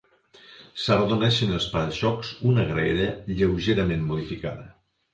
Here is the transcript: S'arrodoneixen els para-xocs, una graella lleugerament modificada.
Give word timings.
S'arrodoneixen 0.83 1.53
els 1.59 1.69
para-xocs, 1.75 2.33
una 2.55 2.67
graella 2.73 3.13
lleugerament 3.39 4.07
modificada. 4.13 4.71